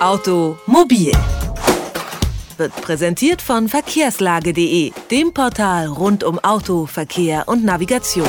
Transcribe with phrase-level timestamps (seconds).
[0.00, 1.12] Automobil
[2.56, 8.26] wird präsentiert von verkehrslage.de, dem Portal rund um Auto, Verkehr und Navigation.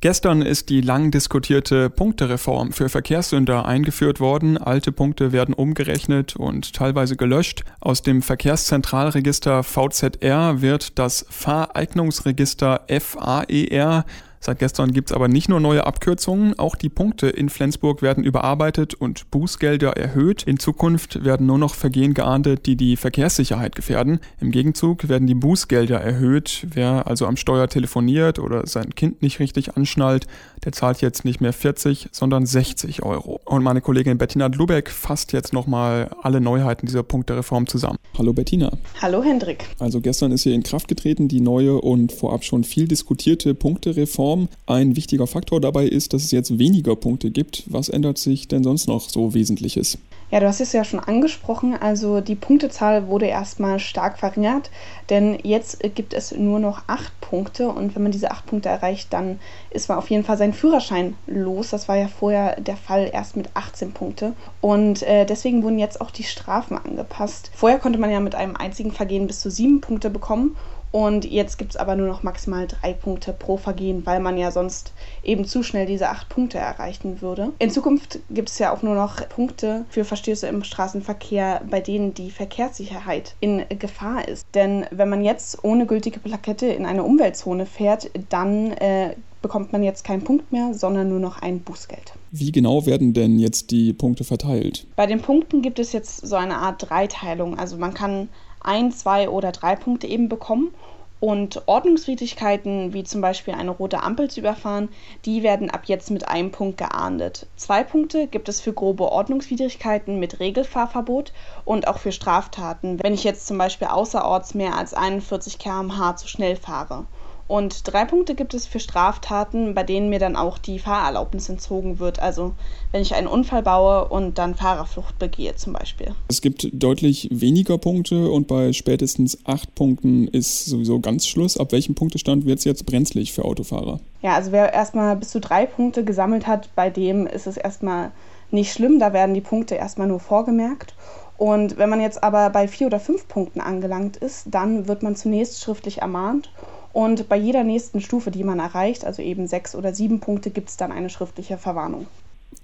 [0.00, 4.56] Gestern ist die lang diskutierte Punktereform für Verkehrssünder eingeführt worden.
[4.56, 7.64] Alte Punkte werden umgerechnet und teilweise gelöscht.
[7.82, 14.06] Aus dem Verkehrszentralregister VZR wird das Fahreignungsregister FAER
[14.42, 18.24] Seit gestern gibt es aber nicht nur neue Abkürzungen, auch die Punkte in Flensburg werden
[18.24, 20.44] überarbeitet und Bußgelder erhöht.
[20.44, 24.18] In Zukunft werden nur noch Vergehen geahndet, die die Verkehrssicherheit gefährden.
[24.40, 26.66] Im Gegenzug werden die Bußgelder erhöht.
[26.72, 30.26] Wer also am Steuer telefoniert oder sein Kind nicht richtig anschnallt,
[30.64, 33.42] der zahlt jetzt nicht mehr 40, sondern 60 Euro.
[33.44, 37.98] Und meine Kollegin Bettina Dlubeck fasst jetzt nochmal alle Neuheiten dieser Punktereform zusammen.
[38.16, 38.72] Hallo Bettina.
[39.02, 39.66] Hallo Hendrik.
[39.78, 44.29] Also gestern ist hier in Kraft getreten die neue und vorab schon viel diskutierte Punktereform.
[44.30, 44.48] Form.
[44.66, 47.64] Ein wichtiger Faktor dabei ist, dass es jetzt weniger Punkte gibt.
[47.66, 49.98] Was ändert sich denn sonst noch so Wesentliches?
[50.30, 51.74] Ja, du hast es ja schon angesprochen.
[51.74, 54.70] Also die Punktezahl wurde erstmal stark verringert,
[55.08, 59.12] denn jetzt gibt es nur noch acht Punkte und wenn man diese acht Punkte erreicht,
[59.12, 61.70] dann ist man auf jeden Fall seinen Führerschein los.
[61.70, 66.00] Das war ja vorher der Fall erst mit 18 Punkte und äh, deswegen wurden jetzt
[66.00, 67.50] auch die Strafen angepasst.
[67.52, 70.56] Vorher konnte man ja mit einem einzigen Vergehen bis zu sieben Punkte bekommen
[70.92, 74.50] und jetzt gibt es aber nur noch maximal drei Punkte pro Vergehen, weil man ja
[74.50, 77.52] sonst eben zu schnell diese acht Punkte erreichen würde.
[77.58, 82.14] In Zukunft gibt es ja auch nur noch Punkte für Verstöße im Straßenverkehr, bei denen
[82.14, 84.46] die Verkehrssicherheit in Gefahr ist.
[84.54, 89.82] Denn wenn man jetzt ohne gültige Plakette in eine Umweltzone fährt, dann äh, bekommt man
[89.82, 92.12] jetzt keinen Punkt mehr, sondern nur noch ein Bußgeld.
[92.30, 94.86] Wie genau werden denn jetzt die Punkte verteilt?
[94.96, 97.58] Bei den Punkten gibt es jetzt so eine Art Dreiteilung.
[97.58, 98.28] Also man kann
[98.60, 100.72] ein, zwei oder drei Punkte eben bekommen.
[101.20, 104.88] Und Ordnungswidrigkeiten, wie zum Beispiel eine rote Ampel zu überfahren,
[105.26, 107.46] die werden ab jetzt mit einem Punkt geahndet.
[107.56, 111.34] Zwei Punkte gibt es für grobe Ordnungswidrigkeiten mit Regelfahrverbot
[111.66, 116.26] und auch für Straftaten, wenn ich jetzt zum Beispiel außerorts mehr als 41 km/h zu
[116.26, 117.04] schnell fahre.
[117.50, 121.98] Und drei Punkte gibt es für Straftaten, bei denen mir dann auch die Fahrerlaubnis entzogen
[121.98, 122.20] wird.
[122.20, 122.52] Also
[122.92, 126.14] wenn ich einen Unfall baue und dann Fahrerflucht begehe zum Beispiel.
[126.28, 131.56] Es gibt deutlich weniger Punkte und bei spätestens acht Punkten ist sowieso ganz Schluss.
[131.56, 133.98] Ab welchem Punktestand wird es jetzt brenzlig für Autofahrer?
[134.22, 138.12] Ja, also wer erstmal bis zu drei Punkte gesammelt hat, bei dem ist es erstmal
[138.52, 139.00] nicht schlimm.
[139.00, 140.94] Da werden die Punkte erstmal nur vorgemerkt.
[141.36, 145.16] Und wenn man jetzt aber bei vier oder fünf Punkten angelangt ist, dann wird man
[145.16, 146.48] zunächst schriftlich ermahnt
[146.92, 150.70] und bei jeder nächsten Stufe, die man erreicht, also eben sechs oder sieben Punkte, gibt
[150.70, 152.06] es dann eine schriftliche Verwarnung.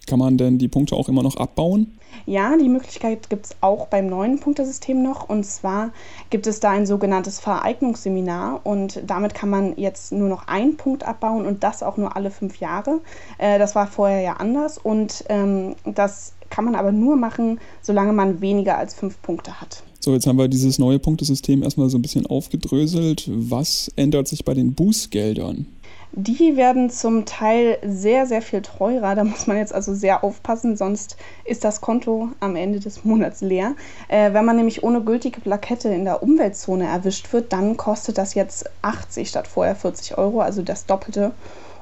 [0.06, 1.98] Kann man denn die Punkte auch immer noch abbauen?
[2.26, 5.28] Ja, die Möglichkeit gibt es auch beim neuen Punktesystem noch.
[5.28, 5.90] Und zwar
[6.30, 11.04] gibt es da ein sogenanntes Vereignungsseminar und damit kann man jetzt nur noch einen Punkt
[11.04, 13.00] abbauen und das auch nur alle fünf Jahre.
[13.38, 18.12] Äh, das war vorher ja anders und ähm, das kann man aber nur machen, solange
[18.12, 19.82] man weniger als fünf Punkte hat.
[20.06, 23.28] So, jetzt haben wir dieses neue Punktesystem erstmal so ein bisschen aufgedröselt.
[23.28, 25.66] Was ändert sich bei den Bußgeldern?
[26.12, 29.16] Die werden zum Teil sehr, sehr viel teurer.
[29.16, 33.40] Da muss man jetzt also sehr aufpassen, sonst ist das Konto am Ende des Monats
[33.40, 33.74] leer.
[34.06, 38.34] Äh, wenn man nämlich ohne gültige Plakette in der Umweltzone erwischt wird, dann kostet das
[38.34, 41.32] jetzt 80 statt vorher 40 Euro, also das Doppelte.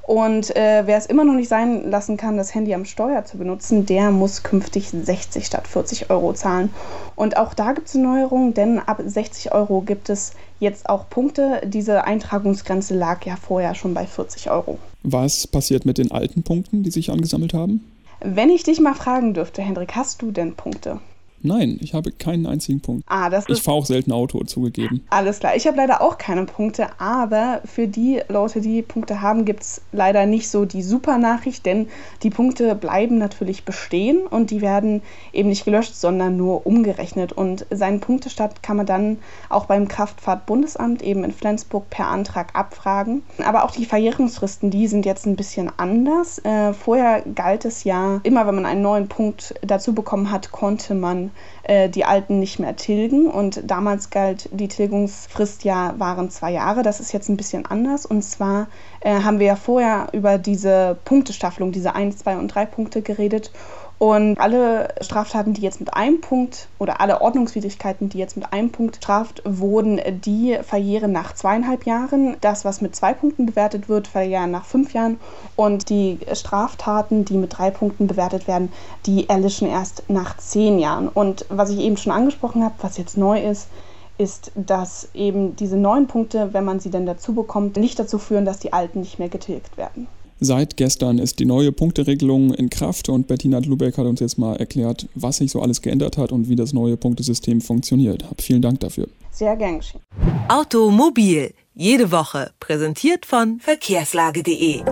[0.06, 3.38] Und äh, wer es immer noch nicht sein lassen kann, das Handy am Steuer zu
[3.38, 6.70] benutzen, der muss künftig 60 statt 40 Euro zahlen.
[7.16, 11.08] Und auch da gibt es eine Neuerung, denn ab 60 Euro gibt es jetzt auch
[11.08, 11.62] Punkte.
[11.64, 14.78] Diese Eintragungsgrenze lag ja vorher schon bei 40 Euro.
[15.02, 17.84] Was passiert mit den alten Punkten, die sich angesammelt haben?
[18.20, 21.00] Wenn ich dich mal fragen dürfte, Hendrik, hast du denn Punkte?
[21.46, 23.04] Nein, ich habe keinen einzigen Punkt.
[23.06, 25.04] Ah, das ich fahre auch selten Auto, zugegeben.
[25.10, 25.54] Alles klar.
[25.54, 29.82] Ich habe leider auch keine Punkte, aber für die Leute, die Punkte haben, gibt es
[29.92, 31.88] leider nicht so die super Nachricht, denn
[32.22, 35.02] die Punkte bleiben natürlich bestehen und die werden
[35.34, 37.34] eben nicht gelöscht, sondern nur umgerechnet.
[37.34, 39.18] Und seinen Punktestand kann man dann
[39.50, 43.22] auch beim Kraftfahrtbundesamt eben in Flensburg per Antrag abfragen.
[43.44, 46.38] Aber auch die Verjährungsfristen, die sind jetzt ein bisschen anders.
[46.38, 50.94] Äh, vorher galt es ja, immer wenn man einen neuen Punkt dazu bekommen hat, konnte
[50.94, 51.32] man
[51.64, 53.26] äh, die alten nicht mehr tilgen.
[53.26, 56.82] Und damals galt die Tilgungsfrist ja waren zwei Jahre.
[56.82, 58.06] Das ist jetzt ein bisschen anders.
[58.06, 58.68] Und zwar
[59.00, 63.50] äh, haben wir ja vorher über diese Punktestaffelung, diese 1, 2 und 3 Punkte geredet.
[63.98, 68.70] Und alle Straftaten, die jetzt mit einem Punkt oder alle Ordnungswidrigkeiten, die jetzt mit einem
[68.70, 72.36] Punkt straft wurden, die verjähren nach zweieinhalb Jahren.
[72.40, 75.20] Das, was mit zwei Punkten bewertet wird, verjähren nach fünf Jahren.
[75.54, 78.72] Und die Straftaten, die mit drei Punkten bewertet werden,
[79.06, 81.08] die erlischen erst nach zehn Jahren.
[81.08, 83.68] Und was ich eben schon angesprochen habe, was jetzt neu ist,
[84.18, 88.44] ist, dass eben diese neuen Punkte, wenn man sie denn dazu bekommt, nicht dazu führen,
[88.44, 90.08] dass die alten nicht mehr getilgt werden.
[90.40, 94.56] Seit gestern ist die neue Punkteregelung in Kraft und Bettina Lubeck hat uns jetzt mal
[94.56, 98.28] erklärt, was sich so alles geändert hat und wie das neue Punktesystem funktioniert.
[98.28, 99.08] Hab vielen Dank dafür.
[99.30, 100.00] Sehr gern geschehen.
[100.48, 104.82] Automobil, jede Woche, präsentiert von verkehrslage.de.